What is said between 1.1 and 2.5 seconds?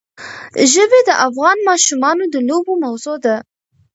افغان ماشومانو د